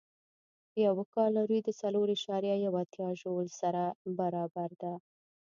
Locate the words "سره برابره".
3.59-4.73